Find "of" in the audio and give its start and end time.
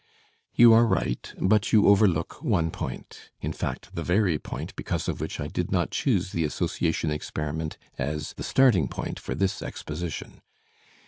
5.07-5.21